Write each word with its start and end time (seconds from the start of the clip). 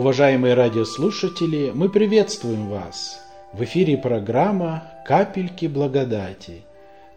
Уважаемые 0.00 0.54
радиослушатели, 0.54 1.72
мы 1.74 1.90
приветствуем 1.90 2.70
вас! 2.70 3.20
В 3.52 3.62
эфире 3.64 3.98
программа 3.98 4.82
«Капельки 5.04 5.66
благодати». 5.66 6.62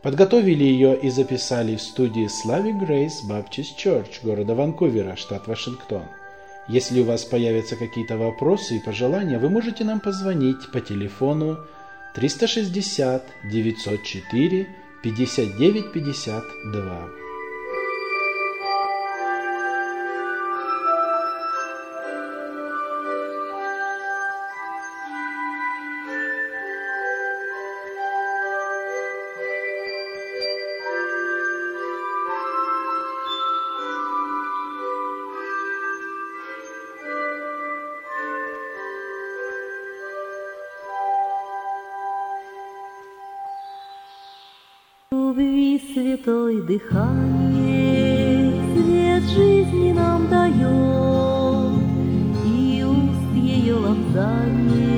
Подготовили 0.01 0.65
ее 0.65 0.99
и 0.99 1.09
записали 1.09 1.77
в 1.77 1.81
студии 1.81 2.27
Slavic 2.27 2.85
Grace 2.85 3.23
Baptist 3.25 3.77
Church 3.81 4.19
города 4.21 4.53
Ванкувера, 4.53 5.15
штат 5.15 5.47
Вашингтон. 5.47 6.03
Если 6.67 6.99
у 6.99 7.05
вас 7.05 7.23
появятся 7.23 7.77
какие-то 7.77 8.17
вопросы 8.17 8.75
и 8.75 8.83
пожелания, 8.85 9.39
вы 9.39 9.47
можете 9.49 9.85
нам 9.85 10.01
позвонить 10.01 10.69
по 10.73 10.81
телефону 10.81 11.59
360 12.15 13.23
904 13.49 14.67
59 15.01 15.93
52. 15.93 17.22
Святой 45.93 46.61
дыхание 46.61 48.51
Свет 48.73 49.23
жизни 49.29 49.91
нам 49.93 50.27
дает, 50.27 51.83
И 52.47 52.83
уст 52.83 53.35
ее 53.35 53.75
лапзание 53.75 54.92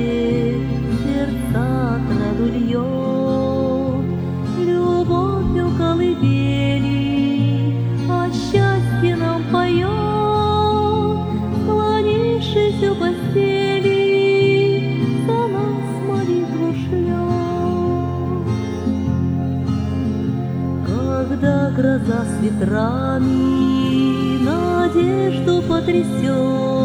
ветрами 22.46 24.38
надежду 24.44 25.62
потрясет, 25.62 26.75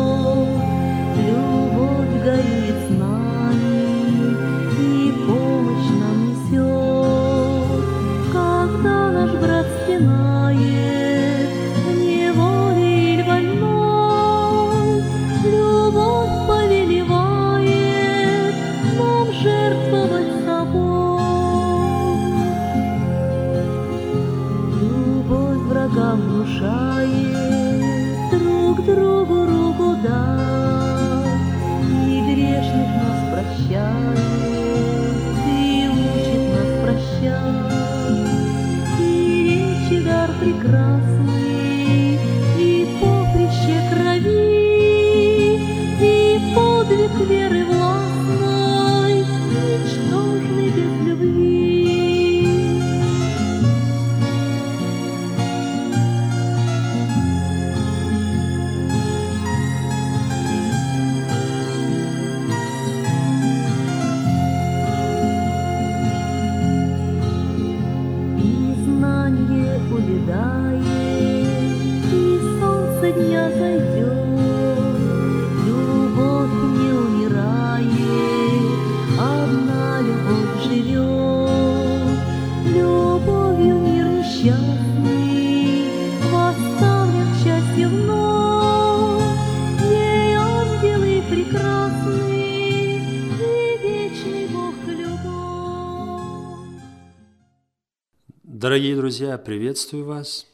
Дорогие 98.72 98.96
друзья, 98.96 99.38
приветствую 99.38 100.06
вас. 100.06 100.48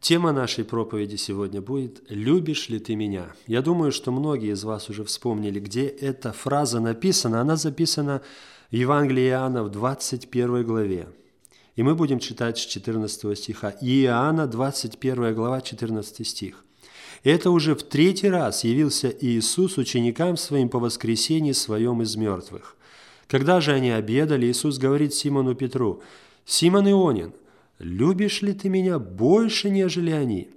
Тема 0.00 0.32
нашей 0.32 0.64
проповеди 0.64 1.14
сегодня 1.14 1.60
будет 1.60 2.02
«Любишь 2.08 2.68
ли 2.68 2.80
ты 2.80 2.96
меня?». 2.96 3.28
Я 3.46 3.62
думаю, 3.62 3.92
что 3.92 4.10
многие 4.10 4.54
из 4.54 4.64
вас 4.64 4.90
уже 4.90 5.04
вспомнили, 5.04 5.60
где 5.60 5.86
эта 5.86 6.32
фраза 6.32 6.80
написана. 6.80 7.40
Она 7.40 7.54
записана 7.54 8.22
в 8.72 8.74
Евангелии 8.74 9.28
Иоанна 9.28 9.62
в 9.62 9.70
21 9.70 10.64
главе. 10.64 11.06
И 11.76 11.84
мы 11.84 11.94
будем 11.94 12.18
читать 12.18 12.58
с 12.58 12.66
14 12.66 13.38
стиха. 13.38 13.72
Иоанна, 13.80 14.48
21 14.48 15.32
глава, 15.32 15.60
14 15.60 16.26
стих. 16.26 16.64
Это 17.22 17.52
уже 17.52 17.76
в 17.76 17.84
третий 17.84 18.30
раз 18.30 18.64
явился 18.64 19.14
Иисус 19.20 19.78
ученикам 19.78 20.36
своим 20.36 20.68
по 20.68 20.80
воскресенье 20.80 21.54
своем 21.54 22.02
из 22.02 22.16
мертвых. 22.16 22.76
Когда 23.28 23.60
же 23.60 23.70
они 23.70 23.90
обедали, 23.92 24.46
Иисус 24.46 24.76
говорит 24.78 25.14
Симону 25.14 25.54
Петру, 25.54 26.02
«Симон 26.46 26.90
Ионин, 26.90 27.32
любишь 27.78 28.42
ли 28.42 28.52
ты 28.52 28.68
меня 28.68 28.98
больше, 28.98 29.70
нежели 29.70 30.10
они?» 30.10 30.48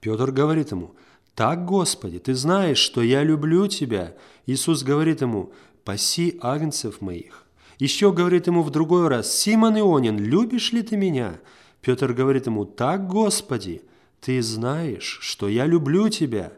Петр 0.00 0.30
говорит 0.32 0.70
ему, 0.70 0.94
«Так, 1.34 1.64
Господи, 1.64 2.18
ты 2.18 2.34
знаешь, 2.34 2.78
что 2.78 3.02
я 3.02 3.22
люблю 3.22 3.66
тебя». 3.66 4.14
Иисус 4.46 4.82
говорит 4.82 5.20
ему, 5.20 5.52
«Паси 5.84 6.38
агнцев 6.40 7.00
моих». 7.00 7.44
Еще 7.78 8.12
говорит 8.12 8.46
ему 8.46 8.62
в 8.62 8.70
другой 8.70 9.08
раз, 9.08 9.34
«Симон 9.36 9.78
Ионин, 9.78 10.18
любишь 10.18 10.72
ли 10.72 10.82
ты 10.82 10.96
меня?» 10.96 11.40
Петр 11.80 12.12
говорит 12.12 12.46
ему, 12.46 12.64
«Так, 12.64 13.08
Господи, 13.08 13.82
ты 14.20 14.40
знаешь, 14.42 15.18
что 15.20 15.48
я 15.48 15.66
люблю 15.66 16.08
тебя». 16.08 16.52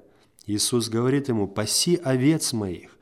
Иисус 0.47 0.88
говорит 0.88 1.28
ему, 1.28 1.48
«Паси 1.48 1.98
овец 2.03 2.53
моих». 2.53 2.95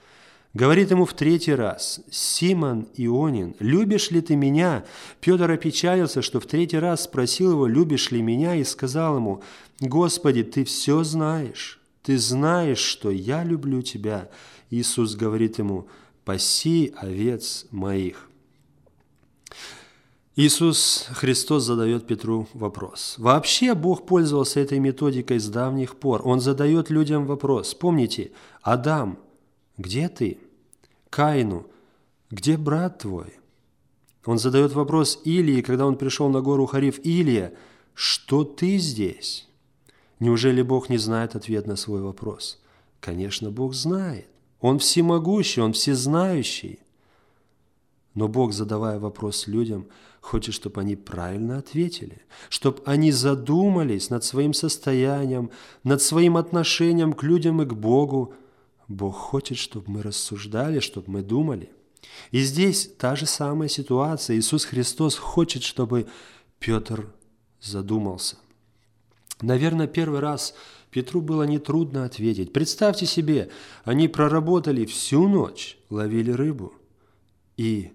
Говорит 0.54 0.92
ему 0.92 1.04
в 1.04 1.14
третий 1.14 1.52
раз, 1.52 2.00
«Симон 2.12 2.86
Ионин, 2.96 3.56
любишь 3.58 4.12
ли 4.12 4.20
ты 4.20 4.36
меня?» 4.36 4.84
Петр 5.20 5.50
опечалился, 5.50 6.22
что 6.22 6.38
в 6.38 6.46
третий 6.46 6.78
раз 6.78 7.02
спросил 7.02 7.52
его, 7.52 7.66
«Любишь 7.66 8.12
ли 8.12 8.22
меня?» 8.22 8.54
и 8.54 8.62
сказал 8.62 9.16
ему, 9.16 9.42
«Господи, 9.80 10.44
ты 10.44 10.64
все 10.64 11.02
знаешь, 11.02 11.80
ты 12.02 12.18
знаешь, 12.18 12.78
что 12.78 13.10
я 13.10 13.42
люблю 13.42 13.82
тебя». 13.82 14.30
Иисус 14.70 15.16
говорит 15.16 15.58
ему, 15.58 15.88
«Паси 16.24 16.94
овец 16.96 17.66
моих». 17.72 18.30
Иисус 20.36 21.08
Христос 21.10 21.64
задает 21.64 22.06
Петру 22.06 22.46
вопрос. 22.54 23.16
Вообще 23.18 23.74
Бог 23.74 24.06
пользовался 24.06 24.60
этой 24.60 24.78
методикой 24.78 25.40
с 25.40 25.48
давних 25.48 25.96
пор. 25.96 26.22
Он 26.24 26.40
задает 26.40 26.90
людям 26.90 27.26
вопрос. 27.26 27.74
Помните, 27.74 28.32
Адам, 28.62 29.18
где 29.76 30.08
ты? 30.08 30.38
Каину, 31.14 31.68
где 32.32 32.56
брат 32.56 32.98
твой? 32.98 33.34
Он 34.24 34.38
задает 34.38 34.72
вопрос 34.72 35.20
Илии, 35.24 35.62
когда 35.62 35.86
он 35.86 35.96
пришел 35.96 36.28
на 36.28 36.40
гору 36.40 36.66
Хариф. 36.66 36.98
Илия, 37.04 37.52
что 37.94 38.42
ты 38.42 38.78
здесь? 38.78 39.46
Неужели 40.18 40.60
Бог 40.62 40.88
не 40.88 40.98
знает 40.98 41.36
ответ 41.36 41.68
на 41.68 41.76
свой 41.76 42.02
вопрос? 42.02 42.60
Конечно, 42.98 43.52
Бог 43.52 43.74
знает. 43.74 44.26
Он 44.60 44.80
всемогущий, 44.80 45.60
Он 45.60 45.72
всезнающий. 45.72 46.80
Но 48.14 48.26
Бог, 48.26 48.52
задавая 48.52 48.98
вопрос 48.98 49.46
людям, 49.46 49.86
хочет, 50.20 50.52
чтобы 50.52 50.80
они 50.80 50.96
правильно 50.96 51.58
ответили, 51.58 52.22
чтобы 52.48 52.82
они 52.86 53.12
задумались 53.12 54.10
над 54.10 54.24
своим 54.24 54.52
состоянием, 54.52 55.50
над 55.84 56.02
своим 56.02 56.36
отношением 56.36 57.12
к 57.12 57.22
людям 57.22 57.62
и 57.62 57.66
к 57.66 57.72
Богу, 57.72 58.34
Бог 58.88 59.16
хочет, 59.16 59.58
чтобы 59.58 59.90
мы 59.90 60.02
рассуждали, 60.02 60.80
чтобы 60.80 61.10
мы 61.10 61.22
думали. 61.22 61.70
И 62.30 62.40
здесь 62.40 62.90
та 62.98 63.16
же 63.16 63.26
самая 63.26 63.68
ситуация. 63.68 64.36
Иисус 64.36 64.64
Христос 64.64 65.16
хочет, 65.16 65.62
чтобы 65.62 66.06
Петр 66.58 67.12
задумался. 67.60 68.36
Наверное, 69.40 69.86
первый 69.86 70.20
раз 70.20 70.54
Петру 70.90 71.20
было 71.20 71.42
нетрудно 71.42 72.04
ответить. 72.04 72.52
Представьте 72.52 73.06
себе, 73.06 73.50
они 73.84 74.06
проработали 74.06 74.84
всю 74.84 75.28
ночь, 75.28 75.76
ловили 75.90 76.30
рыбу. 76.30 76.72
И 77.56 77.92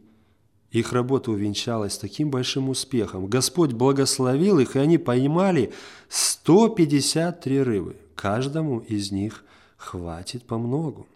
их 0.72 0.94
работа 0.94 1.32
увенчалась 1.32 1.98
таким 1.98 2.30
большим 2.30 2.70
успехом. 2.70 3.28
Господь 3.28 3.72
благословил 3.72 4.60
их, 4.60 4.76
и 4.76 4.80
они 4.80 4.98
поймали 4.98 5.74
153 6.10 7.62
рыбы. 7.62 7.96
Каждому 8.16 8.80
из 8.80 9.12
них 9.12 9.46
хватит 9.80 10.46
по 10.46 10.60
многу. 10.60 11.08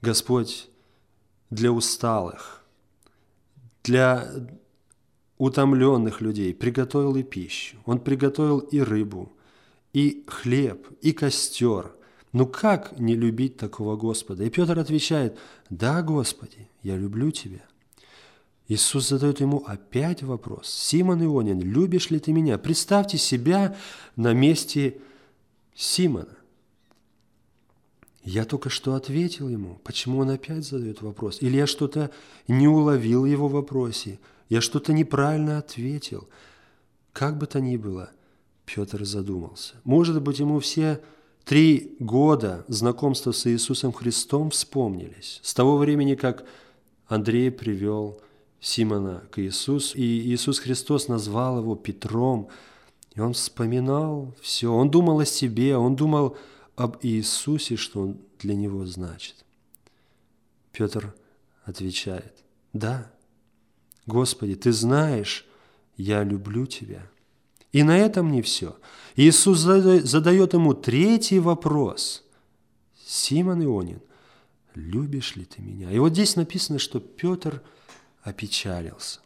Господь 0.00 0.70
для 1.50 1.70
усталых, 1.70 2.64
для 3.84 4.26
утомленных 5.36 6.20
людей 6.20 6.54
приготовил 6.54 7.16
и 7.16 7.22
пищу. 7.22 7.76
Он 7.84 7.98
приготовил 7.98 8.60
и 8.60 8.80
рыбу, 8.80 9.32
и 9.92 10.24
хлеб, 10.28 10.86
и 11.02 11.12
костер. 11.12 11.92
Ну 12.32 12.46
как 12.46 12.98
не 12.98 13.16
любить 13.16 13.56
такого 13.58 13.96
Господа? 13.96 14.44
И 14.44 14.50
Петр 14.50 14.78
отвечает, 14.78 15.36
да, 15.68 16.00
Господи, 16.02 16.68
я 16.82 16.96
люблю 16.96 17.30
Тебя. 17.30 17.66
Иисус 18.68 19.08
задает 19.08 19.40
ему 19.40 19.58
опять 19.66 20.22
вопрос. 20.22 20.70
Симон 20.70 21.22
Ионин, 21.22 21.60
любишь 21.60 22.10
ли 22.10 22.20
ты 22.20 22.32
меня? 22.32 22.56
Представьте 22.56 23.18
себя 23.18 23.76
на 24.16 24.32
месте 24.32 24.98
Симона. 25.74 26.36
Я 28.24 28.44
только 28.44 28.70
что 28.70 28.94
ответил 28.94 29.48
ему. 29.48 29.80
Почему 29.82 30.18
он 30.18 30.30
опять 30.30 30.64
задает 30.64 31.02
вопрос? 31.02 31.42
Или 31.42 31.56
я 31.56 31.66
что-то 31.66 32.10
не 32.46 32.68
уловил 32.68 33.22
в 33.22 33.26
его 33.26 33.48
вопросе? 33.48 34.20
Я 34.48 34.60
что-то 34.60 34.92
неправильно 34.92 35.58
ответил? 35.58 36.28
Как 37.12 37.36
бы 37.36 37.46
то 37.46 37.60
ни 37.60 37.76
было, 37.76 38.10
Петр 38.64 39.04
задумался. 39.04 39.74
Может 39.84 40.22
быть, 40.22 40.38
ему 40.38 40.60
все 40.60 41.00
три 41.44 41.96
года 41.98 42.64
знакомства 42.68 43.32
с 43.32 43.46
Иисусом 43.46 43.92
Христом 43.92 44.50
вспомнились. 44.50 45.40
С 45.42 45.52
того 45.52 45.76
времени, 45.76 46.14
как 46.14 46.44
Андрей 47.06 47.50
привел 47.50 48.20
Симона 48.60 49.24
к 49.30 49.42
Иисусу, 49.42 49.98
и 49.98 50.02
Иисус 50.02 50.60
Христос 50.60 51.08
назвал 51.08 51.58
его 51.58 51.74
Петром, 51.74 52.48
и 53.14 53.20
он 53.20 53.32
вспоминал 53.32 54.32
все. 54.40 54.72
Он 54.72 54.90
думал 54.90 55.18
о 55.18 55.26
себе, 55.26 55.76
он 55.76 55.96
думал 55.96 56.36
об 56.82 56.98
Иисусе, 57.02 57.76
что 57.76 58.02
он 58.02 58.18
для 58.40 58.54
него 58.54 58.84
значит. 58.86 59.44
Петр 60.72 61.14
отвечает, 61.64 62.42
да, 62.72 63.10
Господи, 64.06 64.56
Ты 64.56 64.72
знаешь, 64.72 65.46
я 65.96 66.24
люблю 66.24 66.66
Тебя. 66.66 67.08
И 67.70 67.84
на 67.84 67.96
этом 67.96 68.32
не 68.32 68.42
все. 68.42 68.76
Иисус 69.14 69.60
задает 69.60 70.54
ему 70.54 70.74
третий 70.74 71.38
вопрос. 71.38 72.24
Симон 73.06 73.62
Ионин, 73.62 74.00
любишь 74.74 75.36
ли 75.36 75.44
ты 75.44 75.62
меня? 75.62 75.90
И 75.90 75.98
вот 75.98 76.12
здесь 76.12 76.36
написано, 76.36 76.78
что 76.78 76.98
Петр 76.98 77.62
опечалился. 78.22 79.20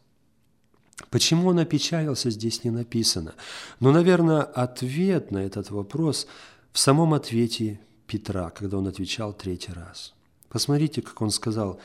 Почему 1.10 1.48
он 1.48 1.58
опечалился, 1.58 2.30
здесь 2.30 2.64
не 2.64 2.70
написано. 2.70 3.34
Но, 3.80 3.92
наверное, 3.92 4.42
ответ 4.42 5.30
на 5.30 5.38
этот 5.38 5.70
вопрос 5.70 6.26
в 6.72 6.78
самом 6.78 7.12
ответе 7.12 7.80
Петра, 8.06 8.50
когда 8.50 8.78
он 8.78 8.86
отвечал 8.86 9.32
третий 9.32 9.72
раз. 9.72 10.14
Посмотрите, 10.48 11.02
как 11.02 11.20
он 11.20 11.30
сказал, 11.30 11.78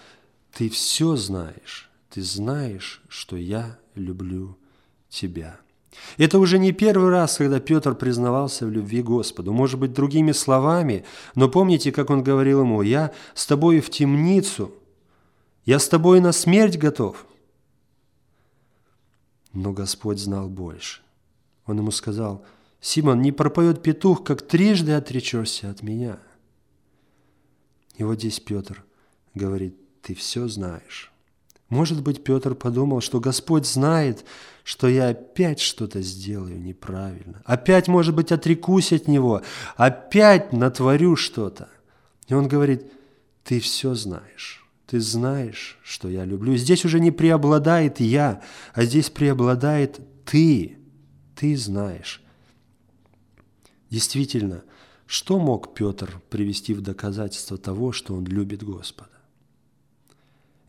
«Ты 0.54 0.69
все 0.69 1.16
знаешь, 1.16 1.90
ты 2.10 2.22
знаешь, 2.22 3.02
что 3.10 3.36
я 3.36 3.78
люблю 3.96 4.58
тебя». 5.10 5.60
Это 6.18 6.40
уже 6.40 6.58
не 6.58 6.72
первый 6.72 7.10
раз, 7.10 7.38
когда 7.38 7.60
Петр 7.60 7.96
признавался 7.96 8.66
в 8.66 8.72
любви 8.72 9.02
Господу. 9.02 9.52
Может 9.52 9.78
быть, 9.78 9.94
другими 9.94 10.31
словами, 10.31 11.04
но 11.36 11.50
помните, 11.50 11.92
как 11.92 12.10
он 12.10 12.24
говорил 12.24 12.62
ему, 12.62 12.81
«Я 12.81 13.12
с 13.34 13.46
тобой 13.46 13.81
в 13.81 13.90
темницу, 13.90 14.74
я 15.66 15.80
с 15.80 15.90
тобой 15.90 16.22
на 16.22 16.31
смерть 16.31 16.78
готов». 16.78 17.25
Но 19.53 19.74
Господь 19.74 20.19
знал 20.19 20.50
больше. 20.50 21.01
Он 21.65 21.77
ему 21.77 21.92
сказал, 21.92 22.45
«Симон, 22.80 23.21
не 23.21 23.31
пропоет 23.31 23.83
петух, 23.83 24.24
как 24.24 24.42
трижды 24.42 24.94
отречешься 24.94 25.69
от 25.69 25.83
меня». 25.83 26.19
И 27.95 28.03
вот 28.03 28.19
здесь 28.19 28.39
Петр 28.39 28.83
говорит, 29.36 29.75
«Ты 30.01 30.15
все 30.15 30.48
знаешь». 30.48 31.12
Может 31.69 32.03
быть, 32.03 32.24
Петр 32.24 32.53
подумал, 32.53 33.00
что 33.00 33.21
Господь 33.21 33.65
знает, 33.65 34.25
что 34.65 34.89
я 34.89 35.09
опять 35.09 35.62
что-то 35.62 36.01
сделаю 36.01 36.62
неправильно. 36.62 37.42
Опять, 37.45 37.88
может 37.88 38.13
быть, 38.13 38.33
отрекусь 38.33 38.92
от 38.92 39.07
Него. 39.07 39.42
Опять 39.77 40.51
натворю 40.51 41.15
что-то. 41.15 41.69
И 42.27 42.33
он 42.33 42.50
говорит, 42.50 42.92
ты 43.45 43.62
все 43.62 43.95
знаешь. 43.95 44.61
Ты 44.92 45.00
знаешь, 45.00 45.80
что 45.84 46.10
я 46.10 46.26
люблю. 46.26 46.58
Здесь 46.58 46.84
уже 46.84 47.00
не 47.00 47.12
преобладает 47.12 48.02
я, 48.02 48.42
а 48.74 48.84
здесь 48.84 49.10
преобладает 49.10 50.02
ты. 50.26 50.80
Ты 51.34 51.56
знаешь. 51.56 52.22
Действительно, 53.90 54.66
что 55.06 55.40
мог 55.40 55.74
Петр 55.74 56.22
привести 56.30 56.74
в 56.74 56.82
доказательство 56.82 57.58
того, 57.58 57.94
что 57.94 58.14
он 58.14 58.26
любит 58.26 58.64
Господа? 58.64 59.08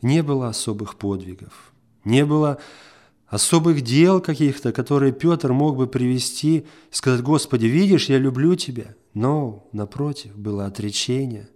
не 0.01 0.21
было 0.21 0.49
особых 0.49 0.97
подвигов, 0.97 1.73
не 2.03 2.25
было 2.25 2.59
особых 3.27 3.81
дел 3.81 4.21
каких-то, 4.21 4.71
которые 4.71 5.11
Петр 5.13 5.53
мог 5.53 5.77
бы 5.77 5.87
привести 5.87 6.65
сказать, 6.91 7.21
«Господи, 7.21 7.65
видишь, 7.65 8.09
я 8.09 8.19
люблю 8.19 8.55
Тебя». 8.55 8.95
Но, 9.13 9.67
напротив, 9.71 10.35
было 10.35 10.65
отречение, 10.65 11.49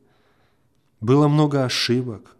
было 1.01 1.27
много 1.27 1.65
ошибок. 1.65 2.36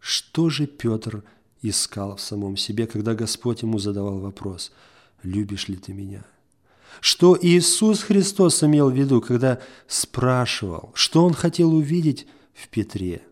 Что 0.00 0.50
же 0.50 0.66
Петр 0.66 1.22
искал 1.62 2.16
в 2.16 2.20
самом 2.20 2.56
себе, 2.56 2.86
когда 2.86 3.14
Господь 3.14 3.62
ему 3.62 3.78
задавал 3.78 4.18
вопрос, 4.18 4.72
«Любишь 5.22 5.68
ли 5.68 5.76
ты 5.76 5.92
меня?» 5.92 6.24
Что 7.00 7.38
Иисус 7.40 8.02
Христос 8.02 8.64
имел 8.64 8.90
в 8.90 8.94
виду, 8.94 9.20
когда 9.20 9.60
спрашивал, 9.86 10.90
что 10.94 11.24
Он 11.24 11.34
хотел 11.34 11.72
увидеть 11.72 12.26
в 12.52 12.68
Петре– 12.68 13.22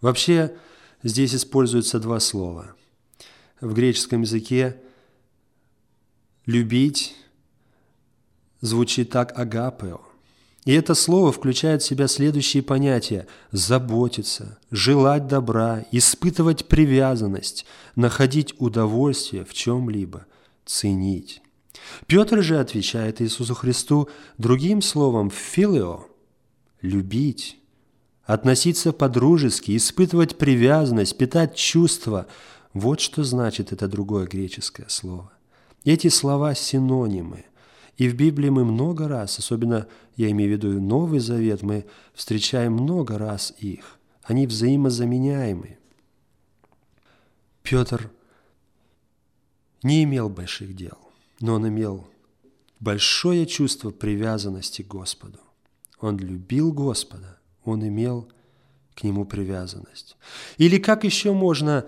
Вообще 0.00 0.56
здесь 1.02 1.34
используются 1.34 1.98
два 1.98 2.20
слова. 2.20 2.74
В 3.60 3.72
греческом 3.72 4.22
языке 4.22 4.80
«любить» 6.44 7.16
звучит 8.60 9.10
так 9.10 9.36
«агапео». 9.38 10.00
И 10.66 10.72
это 10.72 10.94
слово 10.94 11.30
включает 11.30 11.80
в 11.80 11.86
себя 11.86 12.08
следующие 12.08 12.62
понятия– 12.62 13.28
заботиться, 13.52 14.58
желать 14.72 15.28
добра, 15.28 15.84
испытывать 15.92 16.66
привязанность, 16.66 17.64
находить 17.94 18.52
удовольствие 18.58 19.44
в 19.44 19.54
чем-либо, 19.54 20.26
ценить. 20.64 21.40
Петр 22.08 22.42
же 22.42 22.58
отвечает 22.58 23.22
Иисусу 23.22 23.54
Христу 23.54 24.08
другим 24.38 24.82
словом 24.82 25.30
«филео»– 25.30 26.08
любить, 26.82 27.60
относиться 28.24 28.92
по-дружески, 28.92 29.76
испытывать 29.76 30.36
привязанность, 30.36 31.16
питать 31.16 31.54
чувства. 31.54 32.26
Вот 32.74 32.98
что 32.98 33.22
значит 33.22 33.72
это 33.72 33.86
другое 33.86 34.26
греческое 34.26 34.88
слово. 34.88 35.30
Эти 35.84 36.08
слова 36.08 36.56
синонимы. 36.56 37.44
И 37.96 38.08
в 38.08 38.14
Библии 38.14 38.50
мы 38.50 38.64
много 38.64 39.08
раз, 39.08 39.38
особенно 39.38 39.86
я 40.16 40.30
имею 40.30 40.50
в 40.50 40.52
виду 40.52 40.80
Новый 40.80 41.18
Завет, 41.18 41.62
мы 41.62 41.86
встречаем 42.14 42.74
много 42.74 43.18
раз 43.18 43.54
их. 43.58 43.98
Они 44.22 44.46
взаимозаменяемы. 44.46 45.78
Петр 47.62 48.10
не 49.82 50.04
имел 50.04 50.28
больших 50.28 50.74
дел, 50.76 50.98
но 51.40 51.54
он 51.54 51.68
имел 51.68 52.06
большое 52.80 53.46
чувство 53.46 53.90
привязанности 53.90 54.82
к 54.82 54.88
Господу. 54.88 55.38
Он 55.98 56.18
любил 56.18 56.72
Господа, 56.72 57.38
он 57.64 57.86
имел 57.86 58.28
к 58.94 59.02
нему 59.04 59.24
привязанность. 59.24 60.16
Или 60.58 60.78
как 60.78 61.04
еще 61.04 61.32
можно 61.32 61.86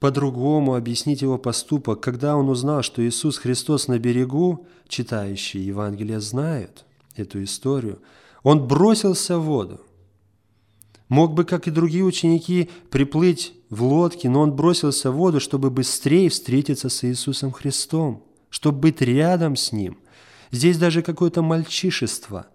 по-другому 0.00 0.74
объяснить 0.74 1.20
его 1.20 1.38
поступок, 1.38 2.00
когда 2.00 2.36
он 2.36 2.48
узнал, 2.48 2.82
что 2.82 3.06
Иисус 3.06 3.36
Христос 3.36 3.86
на 3.86 3.98
берегу, 3.98 4.66
читающие 4.88 5.64
Евангелие 5.64 6.20
знают 6.20 6.86
эту 7.14 7.44
историю, 7.44 8.00
он 8.42 8.66
бросился 8.66 9.38
в 9.38 9.42
воду. 9.42 9.82
Мог 11.08 11.34
бы, 11.34 11.44
как 11.44 11.68
и 11.68 11.70
другие 11.70 12.04
ученики, 12.04 12.70
приплыть 12.90 13.52
в 13.68 13.82
лодке, 13.82 14.30
но 14.30 14.40
он 14.40 14.52
бросился 14.52 15.10
в 15.10 15.16
воду, 15.16 15.38
чтобы 15.38 15.70
быстрее 15.70 16.30
встретиться 16.30 16.88
с 16.88 17.04
Иисусом 17.04 17.52
Христом, 17.52 18.24
чтобы 18.48 18.78
быть 18.78 19.02
рядом 19.02 19.54
с 19.54 19.70
Ним. 19.70 19.98
Здесь 20.50 20.78
даже 20.78 21.02
какое-то 21.02 21.42
мальчишество. 21.42 22.46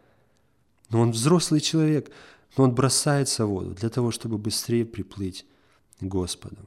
Но 0.89 1.01
он 1.01 1.11
взрослый 1.11 1.61
человек, 1.61 2.11
но 2.57 2.63
он 2.63 2.73
бросается 2.73 3.45
в 3.45 3.49
воду 3.49 3.75
для 3.75 3.89
того, 3.89 4.11
чтобы 4.11 4.37
быстрее 4.37 4.85
приплыть 4.85 5.45
к 5.99 6.03
Господу. 6.03 6.57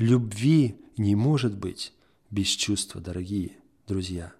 Любви 0.00 0.76
не 0.96 1.14
может 1.14 1.54
быть 1.58 1.92
без 2.30 2.46
чувства, 2.46 3.02
дорогие 3.02 3.58
друзья. 3.86 4.32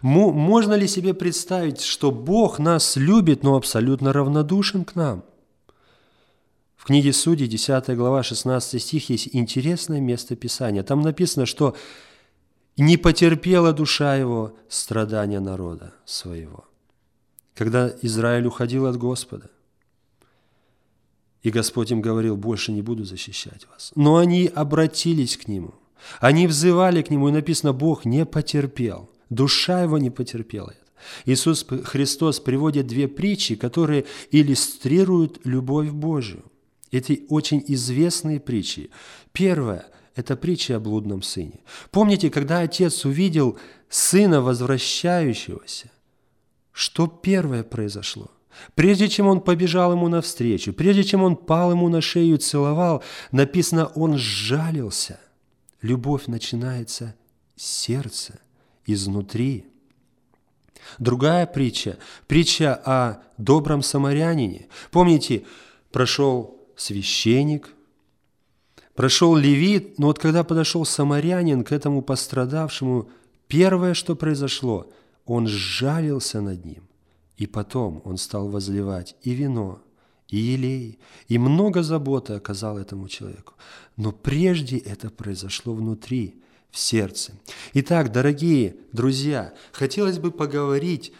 Можно 0.00 0.72
ли 0.72 0.88
себе 0.88 1.12
представить, 1.12 1.82
что 1.82 2.10
Бог 2.10 2.58
нас 2.58 2.96
любит, 2.96 3.42
но 3.42 3.56
абсолютно 3.56 4.14
равнодушен 4.14 4.86
к 4.86 4.94
нам? 4.94 5.24
В 6.74 6.86
книге 6.86 7.12
Судей, 7.12 7.48
10 7.48 7.94
глава, 7.98 8.22
16 8.22 8.80
стих, 8.80 9.10
есть 9.10 9.28
интересное 9.34 10.00
место 10.00 10.36
Писания. 10.36 10.82
Там 10.82 11.02
написано, 11.02 11.44
что 11.44 11.76
«не 12.78 12.96
потерпела 12.96 13.74
душа 13.74 14.16
его 14.16 14.56
страдания 14.70 15.40
народа 15.40 15.92
своего». 16.06 16.64
Когда 17.54 17.92
Израиль 18.00 18.46
уходил 18.46 18.86
от 18.86 18.96
Господа, 18.96 19.50
и 21.42 21.50
Господь 21.50 21.90
им 21.90 22.00
говорил, 22.00 22.36
больше 22.36 22.72
не 22.72 22.82
буду 22.82 23.04
защищать 23.04 23.66
вас. 23.70 23.92
Но 23.94 24.16
они 24.16 24.50
обратились 24.52 25.36
к 25.36 25.48
Нему. 25.48 25.74
Они 26.20 26.46
взывали 26.46 27.02
к 27.02 27.10
Нему, 27.10 27.28
и 27.28 27.32
написано, 27.32 27.72
Бог 27.72 28.04
не 28.04 28.26
потерпел. 28.26 29.10
Душа 29.30 29.82
его 29.82 29.98
не 29.98 30.10
потерпела. 30.10 30.74
Иисус 31.26 31.64
Христос 31.84 32.40
приводит 32.40 32.86
две 32.86 33.08
притчи, 33.08 33.54
которые 33.54 34.04
иллюстрируют 34.30 35.40
любовь 35.44 35.90
Божию. 35.90 36.44
Эти 36.90 37.24
очень 37.28 37.62
известные 37.68 38.40
притчи. 38.40 38.90
Первая– 39.32 39.86
это 40.16 40.36
притча 40.36 40.76
о 40.76 40.80
блудном 40.80 41.22
сыне. 41.22 41.60
Помните, 41.90 42.30
когда 42.30 42.60
отец 42.60 43.04
увидел 43.04 43.58
сына 43.88 44.40
возвращающегося, 44.40 45.90
что 46.72 47.06
первое 47.06 47.62
произошло? 47.62 48.30
Прежде 48.74 49.08
чем 49.08 49.26
он 49.26 49.40
побежал 49.40 49.92
ему 49.92 50.08
навстречу, 50.08 50.72
прежде 50.72 51.04
чем 51.04 51.22
он 51.22 51.36
пал 51.36 51.70
ему 51.72 51.88
на 51.88 52.00
шею 52.00 52.36
и 52.36 52.38
целовал, 52.38 53.02
написано, 53.30 53.86
он 53.86 54.16
сжалился. 54.16 55.20
Любовь 55.80 56.26
начинается 56.26 57.14
с 57.56 57.64
сердца, 57.64 58.40
изнутри. 58.86 59.66
Другая 60.98 61.46
притча, 61.46 61.98
притча 62.26 62.74
о 62.74 63.22
добром 63.36 63.82
самарянине. 63.82 64.68
Помните, 64.90 65.44
прошел 65.92 66.58
священник, 66.76 67.68
прошел 68.94 69.36
левит, 69.36 69.98
но 69.98 70.06
вот 70.06 70.18
когда 70.18 70.42
подошел 70.42 70.84
самарянин 70.84 71.62
к 71.62 71.72
этому 71.72 72.02
пострадавшему, 72.02 73.10
первое, 73.46 73.94
что 73.94 74.16
произошло, 74.16 74.90
он 75.26 75.46
сжалился 75.46 76.40
над 76.40 76.64
ним. 76.64 76.87
И 77.38 77.46
потом 77.46 78.02
он 78.04 78.18
стал 78.18 78.48
возливать 78.48 79.16
и 79.22 79.30
вино, 79.30 79.80
и 80.28 80.36
елей, 80.36 80.98
и 81.28 81.38
много 81.38 81.82
заботы 81.82 82.34
оказал 82.34 82.76
этому 82.76 83.08
человеку. 83.08 83.54
Но 83.96 84.12
прежде 84.12 84.76
это 84.76 85.08
произошло 85.08 85.72
внутри, 85.72 86.42
в 86.70 86.78
сердце. 86.78 87.32
Итак, 87.72 88.12
дорогие 88.12 88.76
друзья, 88.92 89.54
хотелось 89.72 90.18
бы 90.18 90.30
поговорить 90.30 91.12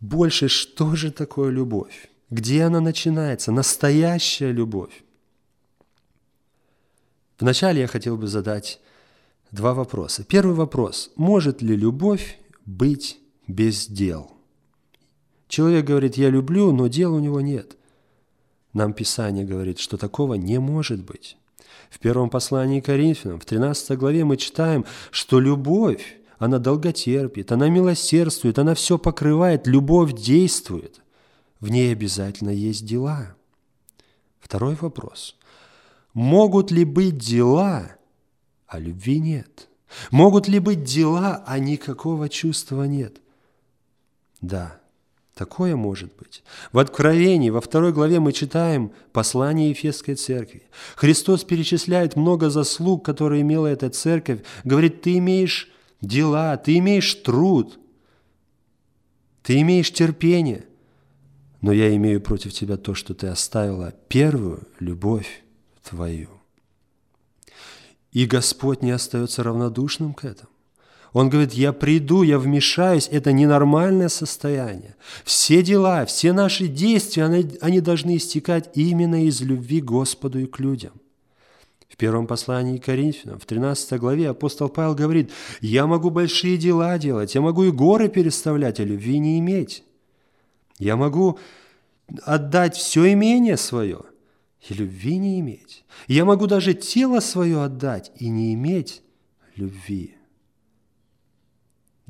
больше, 0.00 0.48
что 0.48 0.96
же 0.96 1.10
такое 1.10 1.50
любовь, 1.50 2.10
где 2.28 2.64
она 2.64 2.80
начинается, 2.80 3.52
настоящая 3.52 4.52
любовь. 4.52 5.02
Вначале 7.38 7.80
я 7.80 7.86
хотел 7.86 8.16
бы 8.16 8.26
задать 8.26 8.80
два 9.50 9.74
вопроса. 9.74 10.24
Первый 10.24 10.54
вопрос. 10.54 11.10
Может 11.16 11.62
ли 11.62 11.74
любовь 11.74 12.38
быть 12.66 13.18
без 13.46 13.86
дел? 13.86 14.41
Человек 15.52 15.84
говорит, 15.84 16.16
я 16.16 16.30
люблю, 16.30 16.72
но 16.72 16.86
дел 16.86 17.14
у 17.14 17.18
него 17.18 17.42
нет. 17.42 17.76
Нам 18.72 18.94
Писание 18.94 19.44
говорит, 19.44 19.78
что 19.80 19.98
такого 19.98 20.32
не 20.32 20.58
может 20.58 21.04
быть. 21.04 21.36
В 21.90 21.98
первом 21.98 22.30
послании 22.30 22.80
к 22.80 22.86
Коринфянам, 22.86 23.38
в 23.38 23.44
13 23.44 23.98
главе 23.98 24.24
мы 24.24 24.38
читаем, 24.38 24.86
что 25.10 25.40
любовь, 25.40 26.16
она 26.38 26.58
долготерпит, 26.58 27.52
она 27.52 27.68
милосердствует, 27.68 28.58
она 28.58 28.74
все 28.74 28.96
покрывает, 28.96 29.66
любовь 29.66 30.14
действует. 30.14 31.02
В 31.60 31.68
ней 31.68 31.92
обязательно 31.92 32.48
есть 32.48 32.86
дела. 32.86 33.36
Второй 34.40 34.74
вопрос. 34.76 35.36
Могут 36.14 36.70
ли 36.70 36.86
быть 36.86 37.18
дела, 37.18 37.96
а 38.66 38.78
любви 38.78 39.18
нет? 39.18 39.68
Могут 40.10 40.48
ли 40.48 40.60
быть 40.60 40.82
дела, 40.82 41.44
а 41.46 41.58
никакого 41.58 42.30
чувства 42.30 42.84
нет? 42.84 43.20
Да, 44.40 44.80
Такое 45.42 45.74
может 45.74 46.14
быть. 46.14 46.44
В 46.70 46.78
Откровении, 46.78 47.50
во 47.50 47.60
второй 47.60 47.92
главе 47.92 48.20
мы 48.20 48.32
читаем 48.32 48.92
послание 49.12 49.70
Ефесской 49.70 50.14
церкви. 50.14 50.62
Христос 50.94 51.42
перечисляет 51.42 52.14
много 52.14 52.48
заслуг, 52.48 53.04
которые 53.04 53.42
имела 53.42 53.66
эта 53.66 53.90
церковь. 53.90 54.42
Говорит, 54.62 55.02
ты 55.02 55.18
имеешь 55.18 55.68
дела, 56.00 56.56
ты 56.58 56.78
имеешь 56.78 57.12
труд, 57.16 57.76
ты 59.42 59.60
имеешь 59.62 59.92
терпение. 59.92 60.64
Но 61.60 61.72
я 61.72 61.92
имею 61.96 62.20
против 62.20 62.52
тебя 62.52 62.76
то, 62.76 62.94
что 62.94 63.12
ты 63.12 63.26
оставила 63.26 63.92
первую 64.06 64.68
любовь 64.78 65.42
твою. 65.82 66.28
И 68.12 68.26
Господь 68.26 68.82
не 68.82 68.92
остается 68.92 69.42
равнодушным 69.42 70.14
к 70.14 70.24
этому. 70.24 70.51
Он 71.12 71.28
говорит, 71.28 71.52
я 71.52 71.72
приду, 71.72 72.22
я 72.22 72.38
вмешаюсь, 72.38 73.08
это 73.10 73.32
ненормальное 73.32 74.08
состояние. 74.08 74.96
Все 75.24 75.62
дела, 75.62 76.06
все 76.06 76.32
наши 76.32 76.68
действия, 76.68 77.24
они, 77.24 77.50
они 77.60 77.80
должны 77.80 78.16
истекать 78.16 78.70
именно 78.74 79.26
из 79.26 79.42
любви 79.42 79.82
к 79.82 79.84
Господу 79.84 80.38
и 80.38 80.46
к 80.46 80.58
людям. 80.58 80.92
В 81.90 81.98
первом 81.98 82.26
послании 82.26 82.78
к 82.78 82.86
Коринфянам, 82.86 83.38
в 83.38 83.44
13 83.44 84.00
главе 84.00 84.30
апостол 84.30 84.70
Павел 84.70 84.94
говорит, 84.94 85.30
я 85.60 85.86
могу 85.86 86.08
большие 86.08 86.56
дела 86.56 86.96
делать, 86.98 87.34
я 87.34 87.42
могу 87.42 87.64
и 87.64 87.70
горы 87.70 88.08
переставлять, 88.08 88.80
а 88.80 88.84
любви 88.84 89.18
не 89.18 89.38
иметь. 89.38 89.84
Я 90.78 90.96
могу 90.96 91.38
отдать 92.24 92.74
все 92.74 93.12
имение 93.12 93.58
свое, 93.58 94.00
и 94.66 94.72
любви 94.72 95.18
не 95.18 95.38
иметь. 95.40 95.84
Я 96.08 96.24
могу 96.24 96.46
даже 96.46 96.72
тело 96.72 97.20
свое 97.20 97.62
отдать 97.62 98.10
и 98.16 98.30
не 98.30 98.54
иметь 98.54 99.02
любви. 99.54 100.16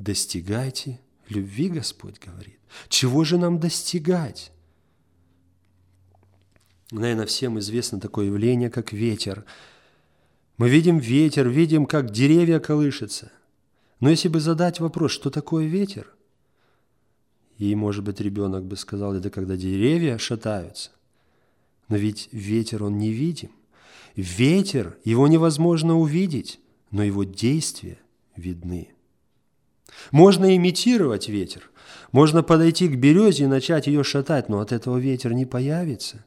Достигайте 0.03 0.99
любви, 1.29 1.69
Господь 1.69 2.19
говорит. 2.19 2.59
Чего 2.89 3.23
же 3.23 3.37
нам 3.37 3.57
достигать? 3.57 4.51
Наверное, 6.91 7.25
всем 7.25 7.57
известно 7.59 8.01
такое 8.01 8.25
явление, 8.25 8.69
как 8.69 8.91
ветер. 8.91 9.45
Мы 10.57 10.67
видим 10.67 10.97
ветер, 10.97 11.47
видим, 11.47 11.85
как 11.85 12.11
деревья 12.11 12.59
колышутся. 12.59 13.31
Но 14.01 14.09
если 14.09 14.27
бы 14.27 14.41
задать 14.41 14.81
вопрос, 14.81 15.13
что 15.13 15.29
такое 15.29 15.67
ветер, 15.67 16.13
и, 17.57 17.73
может 17.73 18.03
быть, 18.03 18.19
ребенок 18.19 18.65
бы 18.65 18.75
сказал, 18.75 19.15
это 19.15 19.29
когда 19.29 19.55
деревья 19.55 20.17
шатаются. 20.17 20.91
Но 21.87 21.95
ведь 21.95 22.27
ветер, 22.33 22.83
он 22.83 22.97
невидим. 22.97 23.51
Ветер, 24.17 24.97
его 25.05 25.29
невозможно 25.29 25.97
увидеть, 25.97 26.59
но 26.91 27.03
его 27.03 27.23
действия 27.23 27.99
видны. 28.35 28.92
Можно 30.11 30.55
имитировать 30.55 31.29
ветер. 31.29 31.69
Можно 32.11 32.43
подойти 32.43 32.87
к 32.87 32.97
березе 32.97 33.45
и 33.45 33.47
начать 33.47 33.87
ее 33.87 34.03
шатать, 34.03 34.49
но 34.49 34.59
от 34.59 34.71
этого 34.71 34.97
ветер 34.97 35.33
не 35.33 35.45
появится. 35.45 36.23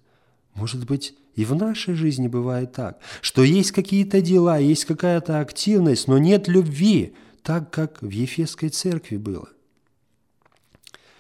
Может 0.55 0.87
быть, 0.87 1.15
и 1.35 1.45
в 1.45 1.55
нашей 1.55 1.95
жизни 1.95 2.29
бывает 2.29 2.73
так, 2.73 2.99
что 3.21 3.43
есть 3.45 3.73
какие-то 3.73 4.21
дела, 4.21 4.59
есть 4.59 4.85
какая-то 4.87 5.41
активность, 5.41 6.09
но 6.09 6.19
нет 6.19 6.49
любви, 6.49 7.15
так 7.43 7.71
как 7.71 8.03
в 8.03 8.09
Ефесской 8.11 8.71
церкви 8.71 9.17
было. 9.17 9.49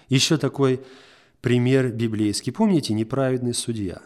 Еще 0.08 0.38
такой 0.38 0.80
пример 1.40 1.92
библейский. 1.92 2.52
Помните, 2.52 2.94
неправедный 2.94 3.54
судья 3.54 4.00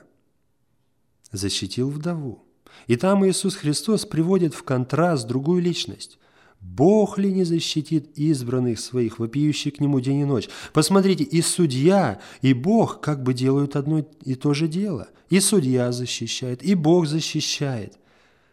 защитил 1.32 1.90
вдову. 1.90 2.44
И 2.87 2.97
там 2.97 3.26
Иисус 3.26 3.56
Христос 3.56 4.04
приводит 4.04 4.54
в 4.54 4.62
контраст 4.62 5.26
другую 5.26 5.62
личность. 5.62 6.18
Бог 6.60 7.18
ли 7.18 7.32
не 7.32 7.44
защитит 7.44 8.18
избранных 8.18 8.78
своих, 8.80 9.18
вопиющих 9.18 9.74
к 9.74 9.80
Нему 9.80 10.00
день 10.00 10.20
и 10.20 10.24
ночь? 10.24 10.48
Посмотрите, 10.74 11.24
и 11.24 11.40
судья, 11.40 12.20
и 12.42 12.52
Бог 12.52 13.00
как 13.00 13.22
бы 13.22 13.32
делают 13.32 13.76
одно 13.76 14.04
и 14.24 14.34
то 14.34 14.52
же 14.52 14.68
дело. 14.68 15.08
И 15.30 15.40
судья 15.40 15.90
защищает, 15.90 16.62
и 16.62 16.74
Бог 16.74 17.06
защищает. 17.06 17.98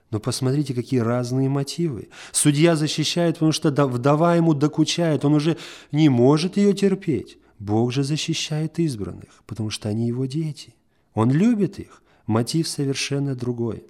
Но 0.09 0.21
посмотрите, 0.21 0.73
какие 0.73 1.01
разные 1.01 1.49
мотивы. 1.49 2.07
Судья 2.31 2.77
защищает, 2.77 3.35
потому 3.35 3.51
что 3.51 3.71
вдова 3.87 4.35
ему 4.35 4.53
докучает, 4.53 5.25
он 5.25 5.33
уже 5.33 5.57
не 5.91 6.07
может 6.07 6.55
ее 6.55 6.73
терпеть. 6.73 7.37
Бог 7.59 7.91
же 7.91 8.03
защищает 8.03 8.79
избранных, 8.79 9.43
потому 9.45 9.69
что 9.69 9.89
они 9.89 10.07
его 10.07 10.25
дети. 10.25 10.75
Он 11.13 11.29
любит 11.31 11.79
их. 11.79 12.01
Мотив 12.25 12.67
совершенно 12.67 13.35
другой. 13.35 13.83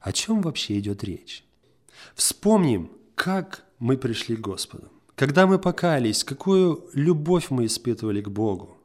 О 0.00 0.12
чем 0.12 0.42
вообще 0.42 0.78
идет 0.78 1.04
речь? 1.04 1.45
Вспомним, 2.14 2.90
как 3.14 3.64
мы 3.78 3.96
пришли 3.96 4.36
к 4.36 4.40
Господу. 4.40 4.90
когда 5.16 5.46
мы 5.46 5.58
покались, 5.58 6.22
какую 6.24 6.84
любовь 6.92 7.46
мы 7.50 7.64
испытывали 7.64 8.20
к 8.20 8.28
Богу. 8.28 8.76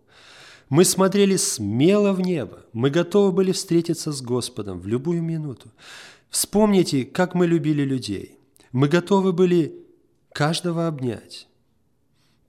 Мы 0.69 0.85
смотрели 0.85 1.35
смело 1.35 2.13
в 2.13 2.21
небо, 2.21 2.65
мы 2.71 2.89
готовы 2.89 3.33
были 3.33 3.51
встретиться 3.51 4.13
с 4.13 4.21
Господом 4.21 4.79
в 4.79 4.87
любую 4.87 5.21
минуту. 5.21 5.69
Вспомните, 6.29 7.03
как 7.03 7.35
мы 7.35 7.45
любили 7.45 7.83
людей. 7.83 8.37
Мы 8.71 8.87
готовы 8.87 9.33
были 9.33 9.85
каждого 10.31 10.87
обнять. 10.87 11.49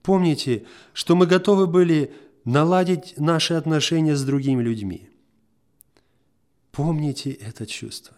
Помните, 0.03 0.65
что 0.93 1.17
мы 1.17 1.27
готовы 1.27 1.67
были 1.67 2.13
наладить 2.45 3.15
наши 3.17 3.55
отношения 3.55 4.15
с 4.15 4.23
другими 4.23 4.63
людьми. 4.63 5.09
Помните 6.71 7.33
это 7.33 7.67
чувство. 7.67 8.17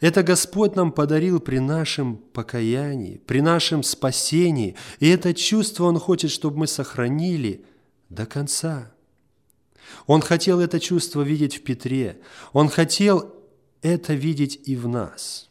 Это 0.00 0.22
Господь 0.22 0.74
нам 0.74 0.90
подарил 0.92 1.40
при 1.40 1.58
нашем 1.58 2.16
покаянии, 2.16 3.20
при 3.26 3.40
нашем 3.40 3.82
спасении. 3.82 4.74
И 5.00 5.08
это 5.08 5.34
чувство 5.34 5.84
Он 5.84 5.98
хочет, 5.98 6.30
чтобы 6.30 6.58
мы 6.58 6.66
сохранили 6.66 7.64
до 8.08 8.26
конца. 8.26 8.92
Он 10.06 10.20
хотел 10.20 10.60
это 10.60 10.80
чувство 10.80 11.22
видеть 11.22 11.56
в 11.56 11.62
Петре. 11.62 12.20
Он 12.52 12.68
хотел 12.68 13.34
это 13.82 14.14
видеть 14.14 14.60
и 14.64 14.76
в 14.76 14.88
нас. 14.88 15.48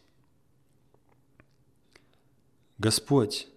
Господь 2.78 3.48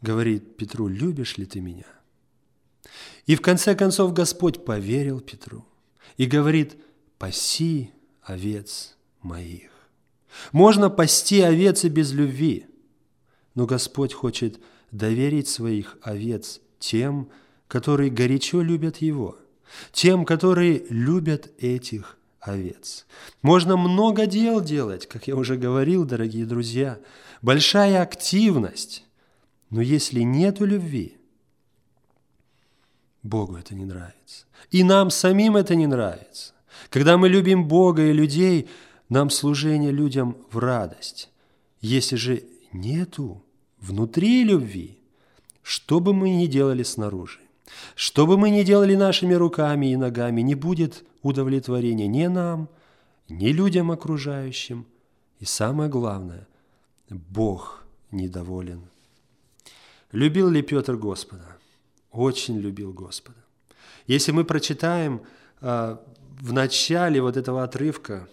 говорит 0.00 0.56
Петру, 0.56 0.88
любишь 0.88 1.38
ли 1.38 1.46
ты 1.46 1.60
меня? 1.60 1.86
И 3.26 3.36
в 3.36 3.40
конце 3.40 3.74
концов 3.74 4.12
Господь 4.12 4.64
поверил 4.64 5.20
Петру 5.20 5.64
и 6.16 6.26
говорит, 6.26 6.76
паси 7.18 7.92
овец 8.22 8.96
моих. 9.22 9.67
Можно 10.52 10.90
пасти 10.90 11.40
овец 11.40 11.84
и 11.84 11.88
без 11.88 12.12
любви, 12.12 12.66
но 13.54 13.66
Господь 13.66 14.12
хочет 14.12 14.60
доверить 14.90 15.48
своих 15.48 15.98
овец 16.02 16.60
тем, 16.78 17.28
которые 17.66 18.10
горячо 18.10 18.62
любят 18.62 18.98
Его, 18.98 19.36
тем, 19.92 20.24
которые 20.24 20.86
любят 20.88 21.50
этих 21.58 22.18
овец. 22.40 23.06
Можно 23.42 23.76
много 23.76 24.26
дел 24.26 24.60
делать, 24.60 25.06
как 25.06 25.28
я 25.28 25.36
уже 25.36 25.56
говорил, 25.56 26.04
дорогие 26.04 26.46
друзья, 26.46 26.98
большая 27.42 28.02
активность, 28.02 29.04
но 29.70 29.80
если 29.80 30.20
нету 30.20 30.64
любви, 30.64 31.18
Богу 33.22 33.56
это 33.56 33.74
не 33.74 33.84
нравится. 33.84 34.46
И 34.70 34.82
нам 34.84 35.10
самим 35.10 35.56
это 35.56 35.74
не 35.74 35.86
нравится. 35.86 36.54
Когда 36.90 37.18
мы 37.18 37.28
любим 37.28 37.66
Бога 37.66 38.02
и 38.02 38.12
людей, 38.12 38.68
нам 39.08 39.30
служение 39.30 39.90
людям 39.90 40.36
в 40.50 40.58
радость. 40.58 41.30
Если 41.80 42.16
же 42.16 42.42
нету 42.72 43.42
внутри 43.80 44.44
любви, 44.44 44.98
что 45.62 46.00
бы 46.00 46.12
мы 46.12 46.30
ни 46.30 46.46
делали 46.46 46.82
снаружи, 46.82 47.40
что 47.94 48.26
бы 48.26 48.38
мы 48.38 48.50
ни 48.50 48.62
делали 48.62 48.94
нашими 48.94 49.34
руками 49.34 49.92
и 49.92 49.96
ногами, 49.96 50.40
не 50.40 50.54
будет 50.54 51.04
удовлетворения 51.22 52.06
ни 52.06 52.26
нам, 52.26 52.68
ни 53.28 53.48
людям 53.48 53.90
окружающим. 53.90 54.86
И 55.40 55.44
самое 55.44 55.90
главное, 55.90 56.46
Бог 57.10 57.84
недоволен. 58.10 58.82
Любил 60.12 60.48
ли 60.48 60.62
Петр 60.62 60.96
Господа? 60.96 61.56
Очень 62.10 62.58
любил 62.58 62.92
Господа. 62.92 63.38
Если 64.06 64.32
мы 64.32 64.44
прочитаем 64.44 65.20
а, 65.60 66.02
в 66.40 66.52
начале 66.52 67.20
вот 67.20 67.36
этого 67.36 67.62
отрывка, 67.62 68.28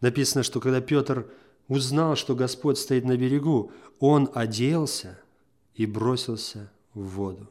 написано, 0.00 0.42
что 0.42 0.60
когда 0.60 0.80
Петр 0.80 1.26
узнал, 1.68 2.16
что 2.16 2.34
Господь 2.34 2.78
стоит 2.78 3.04
на 3.04 3.16
берегу, 3.16 3.72
он 4.00 4.30
оделся 4.34 5.18
и 5.74 5.86
бросился 5.86 6.70
в 6.94 7.02
воду. 7.08 7.48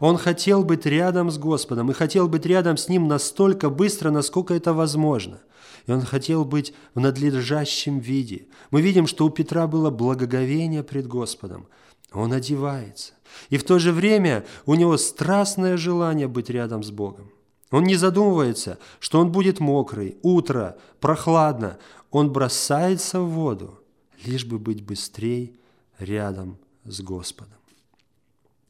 Он 0.00 0.16
хотел 0.16 0.64
быть 0.64 0.86
рядом 0.86 1.30
с 1.30 1.38
Господом 1.38 1.90
и 1.90 1.94
хотел 1.94 2.28
быть 2.28 2.46
рядом 2.46 2.76
с 2.76 2.88
Ним 2.88 3.06
настолько 3.06 3.70
быстро, 3.70 4.10
насколько 4.10 4.54
это 4.54 4.72
возможно. 4.72 5.40
И 5.86 5.92
он 5.92 6.02
хотел 6.02 6.44
быть 6.44 6.74
в 6.94 7.00
надлежащем 7.00 7.98
виде. 7.98 8.46
Мы 8.70 8.82
видим, 8.82 9.06
что 9.06 9.24
у 9.24 9.30
Петра 9.30 9.66
было 9.66 9.90
благоговение 9.90 10.82
пред 10.82 11.06
Господом. 11.06 11.68
Он 12.12 12.32
одевается. 12.32 13.14
И 13.50 13.58
в 13.58 13.64
то 13.64 13.78
же 13.78 13.92
время 13.92 14.44
у 14.66 14.74
него 14.74 14.96
страстное 14.96 15.76
желание 15.76 16.28
быть 16.28 16.50
рядом 16.50 16.82
с 16.82 16.90
Богом. 16.90 17.30
Он 17.70 17.84
не 17.84 17.96
задумывается, 17.96 18.78
что 18.98 19.20
он 19.20 19.30
будет 19.30 19.60
мокрый, 19.60 20.16
утро, 20.22 20.78
прохладно. 21.00 21.78
Он 22.10 22.32
бросается 22.32 23.20
в 23.20 23.28
воду, 23.28 23.78
лишь 24.24 24.46
бы 24.46 24.58
быть 24.58 24.82
быстрее 24.82 25.52
рядом 25.98 26.58
с 26.84 27.00
Господом. 27.00 27.58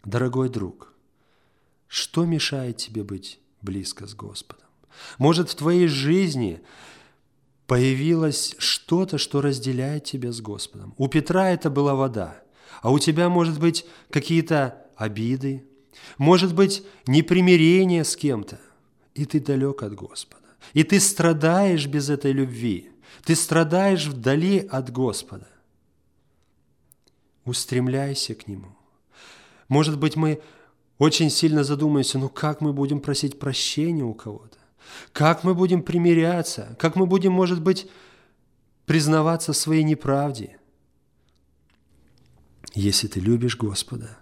Дорогой 0.05 0.49
друг, 0.49 0.93
что 1.87 2.25
мешает 2.25 2.79
тебе 2.79 3.05
быть 3.05 3.39
близко 3.63 4.07
с 4.07 4.15
Господом? 4.15 4.67
Может, 5.19 5.51
в 5.51 5.55
твоей 5.55 5.87
жизни 5.87 6.61
появилось 7.67 8.57
что-то, 8.59 9.19
что 9.19 9.41
разделяет 9.41 10.05
тебя 10.05 10.33
с 10.33 10.41
Господом. 10.41 10.95
У 10.97 11.07
Петра 11.07 11.51
это 11.51 11.71
была 11.71 11.95
вода, 11.95 12.43
а 12.83 12.91
у 12.91 12.99
тебя, 12.99 13.29
может 13.29 13.61
быть, 13.61 13.85
какие-то 14.11 14.87
обиды, 14.97 15.65
может 16.17 16.55
быть, 16.55 16.83
непримирение 17.07 18.05
с 18.05 18.17
кем-то, 18.17 18.59
и 19.15 19.25
ты 19.25 19.41
далек 19.41 19.83
от 19.83 19.95
Господа. 19.95 20.43
И 20.75 20.85
ты 20.85 21.01
страдаешь 21.01 21.87
без 21.87 22.11
этой 22.11 22.33
любви, 22.33 22.91
ты 23.25 23.35
страдаешь 23.35 24.07
вдали 24.07 24.59
от 24.59 24.91
Господа. 24.91 25.49
Устремляйся 27.45 28.35
к 28.35 28.47
Нему. 28.47 28.77
Может 29.69 29.99
быть, 29.99 30.17
мы 30.17 30.43
очень 30.99 31.31
сильно 31.31 31.65
задумаемся, 31.65 32.19
ну 32.19 32.29
как 32.29 32.61
мы 32.61 32.73
будем 32.73 33.01
просить 33.01 33.39
прощения 33.39 34.05
у 34.05 34.15
кого-то? 34.15 34.59
Как 35.13 35.45
мы 35.45 35.55
будем 35.55 35.83
примиряться? 35.83 36.77
Как 36.79 36.97
мы 36.97 37.07
будем, 37.07 37.33
может 37.33 37.63
быть, 37.63 37.89
признаваться 38.87 39.53
в 39.53 39.57
своей 39.57 39.83
неправде? 39.85 40.59
Если 42.75 43.07
ты 43.07 43.21
любишь 43.21 43.57
Господа, 43.57 44.19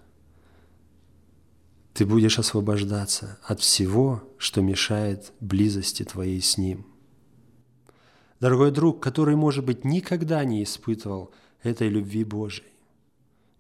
ты 1.97 2.05
будешь 2.05 2.39
освобождаться 2.39 3.39
от 3.43 3.61
всего, 3.61 4.23
что 4.37 4.61
мешает 4.61 5.33
близости 5.41 6.03
твоей 6.03 6.43
с 6.43 6.59
Ним. 6.59 6.85
Дорогой 8.39 8.71
друг, 8.71 9.03
который, 9.03 9.35
может 9.35 9.65
быть, 9.65 9.83
никогда 9.87 10.45
не 10.45 10.63
испытывал 10.63 11.31
этой 11.63 11.89
любви 11.89 12.23
Божией, 12.23 12.69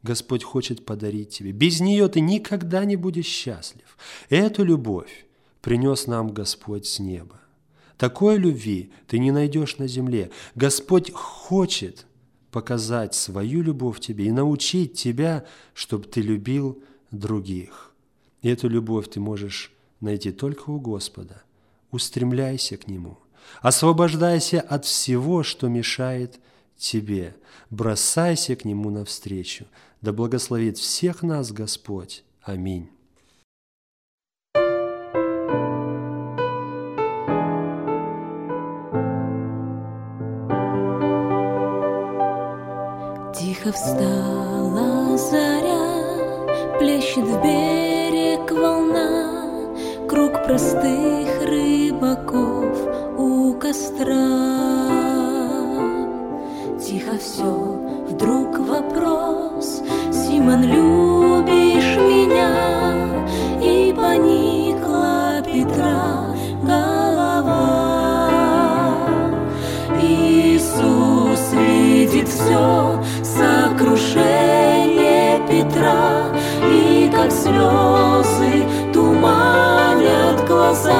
Господь 0.02 0.44
хочет 0.44 0.84
подарить 0.84 1.30
тебе. 1.30 1.52
Без 1.52 1.80
нее 1.80 2.08
ты 2.08 2.20
никогда 2.20 2.84
не 2.84 2.96
будешь 2.96 3.24
счастлив. 3.24 3.96
Эту 4.28 4.64
любовь 4.64 5.24
принес 5.62 6.06
нам 6.06 6.28
Господь 6.28 6.86
с 6.86 6.98
неба. 6.98 7.40
Такой 7.96 8.36
любви 8.36 8.92
ты 9.06 9.18
не 9.18 9.30
найдешь 9.30 9.78
на 9.78 9.88
земле. 9.88 10.30
Господь 10.54 11.10
хочет 11.10 12.04
показать 12.50 13.14
свою 13.14 13.62
любовь 13.62 13.98
тебе 13.98 14.26
и 14.26 14.30
научить 14.30 14.92
тебя, 14.92 15.46
чтобы 15.72 16.04
ты 16.04 16.20
любил 16.20 16.82
других. 17.10 17.94
И 18.46 18.48
эту 18.48 18.68
любовь 18.68 19.08
ты 19.10 19.18
можешь 19.18 19.72
найти 19.98 20.30
только 20.30 20.70
у 20.70 20.78
Господа. 20.78 21.42
Устремляйся 21.90 22.76
к 22.76 22.86
Нему. 22.86 23.18
Освобождайся 23.60 24.60
от 24.60 24.84
всего, 24.84 25.42
что 25.42 25.66
мешает 25.66 26.38
тебе. 26.76 27.34
Бросайся 27.70 28.54
к 28.54 28.64
Нему 28.64 28.90
навстречу. 28.90 29.64
Да 30.00 30.12
благословит 30.12 30.78
всех 30.78 31.24
нас 31.24 31.50
Господь. 31.50 32.22
Аминь. 32.40 32.88
Тихо 43.34 43.72
встала 43.72 45.18
заря, 45.18 45.65
плещет 46.78 47.24
в 47.24 47.42
берег 47.42 48.50
волна, 48.50 49.32
Круг 50.08 50.44
простых 50.44 51.42
рыбаков 51.42 52.76
у 53.18 53.54
костра. 53.54 54.14
Тихо 56.80 57.18
все, 57.18 57.52
вдруг 58.08 58.58
вопрос, 58.58 59.82
Симон, 60.12 60.62
любишь 60.62 61.96
меня? 61.96 62.52
И 63.62 63.92
поникла 63.92 65.42
Петра 65.44 66.26
голова. 66.62 67.48
Иисус 70.00 71.52
видит 71.52 72.28
все, 72.28 73.02
сокрушение 73.24 74.65
ветра 75.66 76.26
И 76.70 77.10
как 77.12 77.30
слезы 77.30 78.64
туманят 78.92 80.46
глаза. 80.46 80.92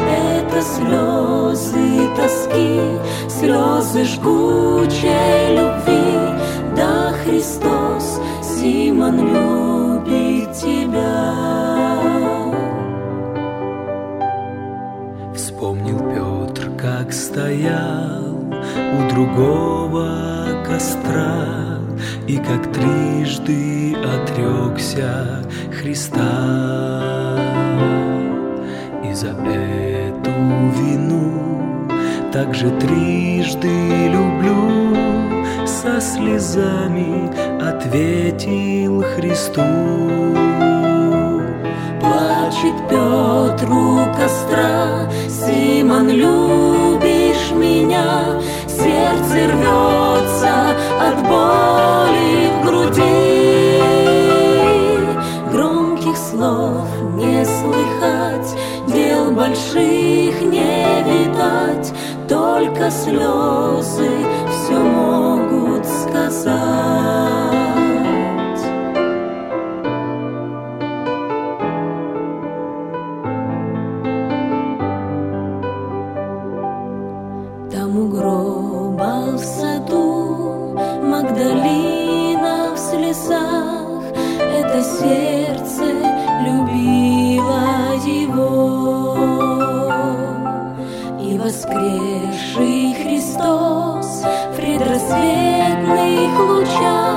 Это 0.00 0.62
слезы 0.62 2.08
тоски, 2.16 2.80
слезы 3.28 4.04
жгучей 4.04 5.56
любви. 5.56 6.16
Да, 6.76 7.12
Христос, 7.24 8.20
Симон 8.42 9.18
любит 9.18 10.52
тебя. 10.52 11.46
Вспомнил 15.34 15.98
Петр, 15.98 16.70
как 16.78 17.12
стоял 17.12 18.36
у 18.98 19.10
другого 19.10 20.64
костра 20.66 21.75
трижды 22.72 23.94
отрекся 23.94 25.44
Христа. 25.80 27.38
И 29.04 29.14
за 29.14 29.28
эту 29.28 30.30
вину 30.76 31.88
также 32.32 32.70
трижды 32.70 34.08
люблю, 34.08 34.96
со 35.64 36.00
слезами 36.00 37.30
ответил 37.62 39.02
Христу. 39.14 39.62
Плачет 42.00 42.76
Петр 42.90 43.70
у 43.70 43.98
костра, 44.16 45.08
Симон, 45.28 46.08
любишь 46.10 47.52
меня, 47.54 48.40
сердце 48.86 49.48
рвется 49.52 50.54
от 51.06 51.16
боли 51.28 52.50
в 52.54 52.64
груди. 52.64 53.82
Громких 55.52 56.16
слов 56.16 56.86
не 57.14 57.44
слыхать, 57.44 58.50
дел 58.86 59.32
больших 59.32 60.40
не 60.40 61.02
видать, 61.10 61.92
только 62.28 62.90
слезы 62.90 64.10
все 64.50 64.78
могут 64.78 65.45
воскресший 91.56 92.94
Христос 92.94 94.22
В 94.52 94.56
предрассветных 94.56 96.38
лучах 96.38 97.15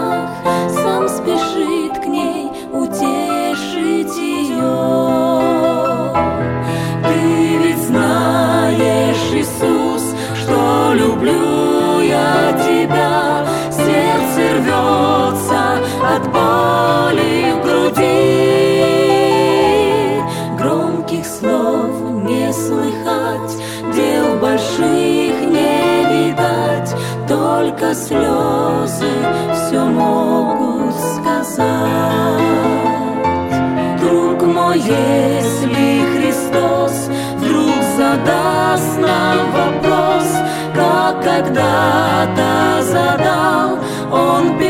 когда-то 42.19 42.83
задал 42.83 43.77
Он 44.11 44.57
Петру, 44.57 44.68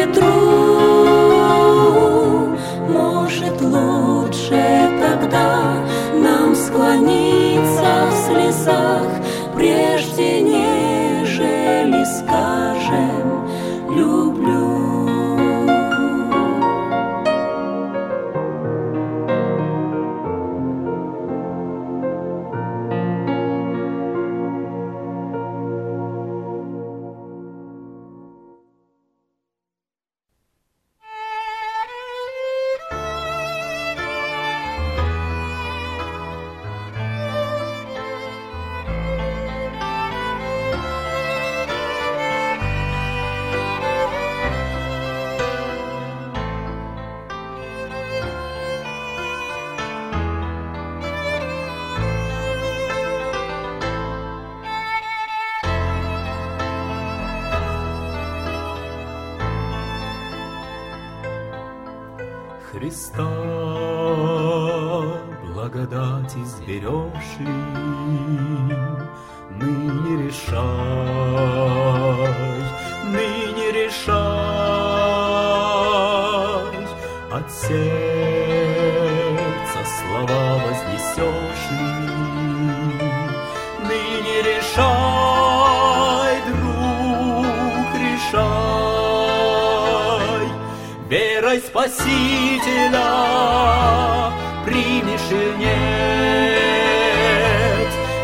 Христа. 62.80 63.28
Благодать 65.44 66.34
изберешь 66.38 67.38
ли, 67.39 67.50
ныне 69.52 70.28
решай, 70.28 71.99
Спасителя 91.70 93.06
примешь 94.66 95.30
или 95.30 95.54
нет, 95.60 96.60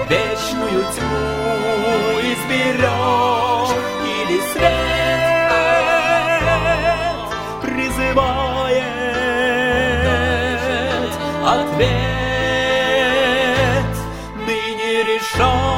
вечную 0.09 0.81
тьму 0.95 2.19
изберешь 2.33 3.75
или 4.03 4.37
свет 4.51 4.95
призывает 7.61 8.83
ответ. 11.45 11.95
Ныне 14.47 14.91
решай, 15.03 15.74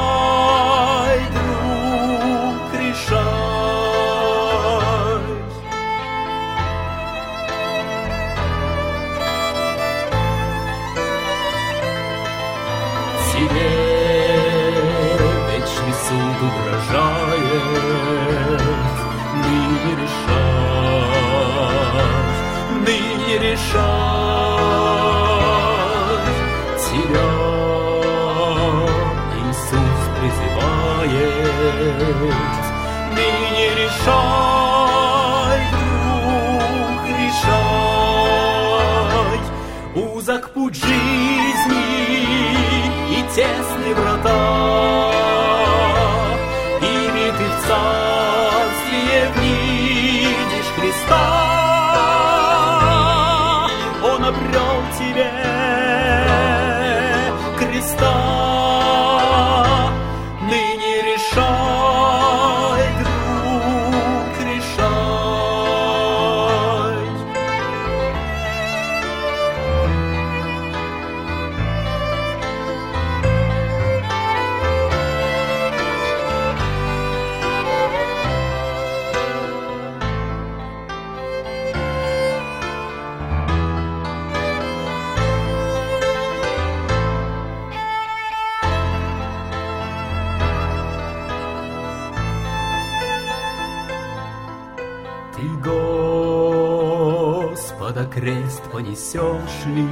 понесешь 98.88 99.66
ли, 99.66 99.86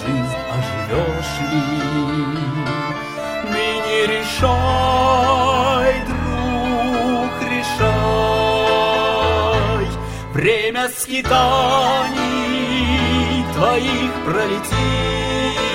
жизнь 0.00 0.38
оживешь 0.56 1.38
ли, 1.52 1.66
ныне 3.52 4.00
решай, 4.06 5.94
друг, 6.08 7.32
решай, 7.50 8.24
время 10.32 10.84
скитаний 10.88 12.24
твоих 13.54 14.12
пролетит, 14.24 15.73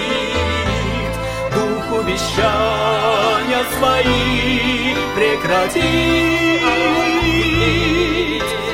дух 1.99 2.05
увещания 2.05 3.63
свои 3.77 4.95
прекратит. 5.15 5.81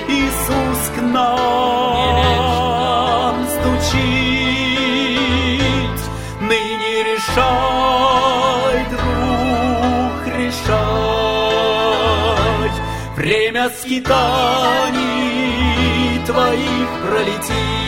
Иисус 0.08 0.90
к 0.96 0.98
нам 1.02 2.16
стучит, 3.48 3.96
ныне 6.42 7.04
решай, 7.04 8.78
друг, 8.92 10.22
решай. 10.38 10.86
Время 13.16 13.66
скитаний 13.70 15.06
твоих 16.26 16.90
пролетит, 17.04 17.85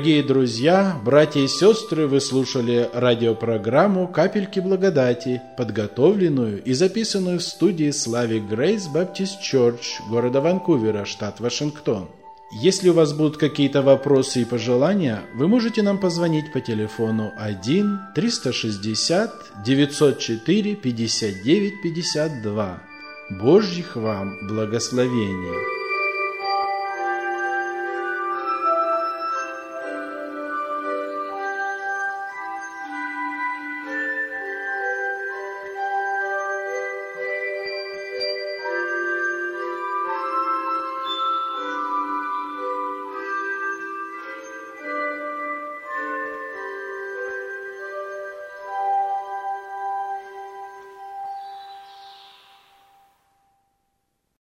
Дорогие 0.00 0.22
друзья, 0.22 0.98
братья 1.04 1.40
и 1.40 1.46
сестры, 1.46 2.06
вы 2.06 2.22
слушали 2.22 2.88
радиопрограмму 2.94 4.08
«Капельки 4.08 4.58
благодати», 4.58 5.42
подготовленную 5.58 6.62
и 6.64 6.72
записанную 6.72 7.38
в 7.38 7.42
студии 7.42 7.90
Слави 7.90 8.40
Грейс 8.40 8.86
Баптист 8.86 9.42
Чорч 9.42 10.00
города 10.08 10.40
Ванкувера, 10.40 11.04
штат 11.04 11.40
Вашингтон. 11.40 12.08
Если 12.62 12.88
у 12.88 12.94
вас 12.94 13.12
будут 13.12 13.36
какие-то 13.36 13.82
вопросы 13.82 14.40
и 14.40 14.46
пожелания, 14.46 15.20
вы 15.34 15.48
можете 15.48 15.82
нам 15.82 15.98
позвонить 15.98 16.50
по 16.50 16.62
телефону 16.62 17.32
1 17.38 17.98
360 18.14 19.30
904 19.66 20.76
59 20.76 21.82
52. 21.82 22.82
Божьих 23.38 23.96
вам 23.96 24.48
благословений! 24.48 25.79